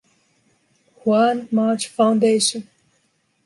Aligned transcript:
Juan 1.05 1.47
March 1.51 1.87
Foundation. 1.89 2.67